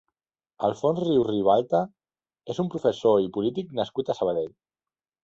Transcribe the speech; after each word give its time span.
Alfons 0.67 1.01
Rius 1.03 1.27
Ribalta 1.27 1.81
és 2.53 2.63
un 2.65 2.71
professor 2.77 3.19
i 3.27 3.29
polític 3.37 3.77
nascut 3.81 4.11
a 4.11 4.17
Sabadell. 4.23 4.49